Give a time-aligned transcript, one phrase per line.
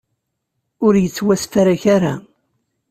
[0.85, 2.13] Ur yettwasefrak ara.